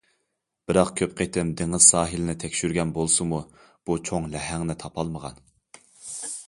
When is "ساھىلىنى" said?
1.91-2.35